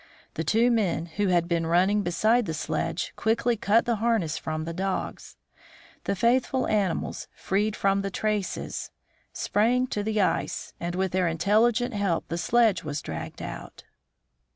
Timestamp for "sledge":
2.55-3.13, 12.39-12.83